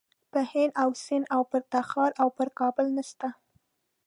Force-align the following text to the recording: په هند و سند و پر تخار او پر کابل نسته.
په 0.31 0.39
هند 0.51 0.73
و 0.89 0.93
سند 1.05 1.25
و 1.39 1.41
پر 1.51 1.61
تخار 1.73 2.11
او 2.21 2.27
پر 2.37 2.47
کابل 2.59 2.85
نسته. 2.97 3.27